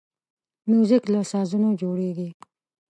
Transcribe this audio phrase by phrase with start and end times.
[0.69, 2.29] موزیک له سازونو جوړیږي.